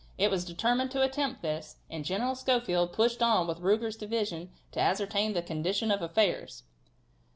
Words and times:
It 0.17 0.31
was 0.31 0.43
determined 0.43 0.89
to 0.93 1.03
attempt 1.03 1.43
this, 1.43 1.75
and 1.87 2.03
General 2.03 2.33
Schofield 2.33 2.91
pushed 2.91 3.21
on 3.21 3.45
with 3.45 3.59
Ruger's 3.61 3.95
division 3.95 4.49
to 4.71 4.79
ascertain 4.81 5.33
the 5.33 5.43
condition 5.43 5.91
of 5.91 6.01
affairs." 6.01 6.63